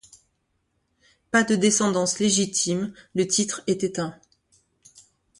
[1.29, 4.15] Pas de descendance légitime, le titre est éteint.